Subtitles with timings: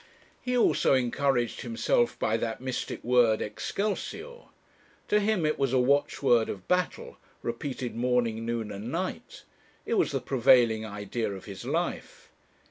[0.41, 4.45] He also encouraged himself by that mystic word, 'Excelsior!'
[5.09, 9.43] To him it was a watchword of battle, repeated morning, noon, and night.
[9.85, 12.31] It was the prevailing idea of his life.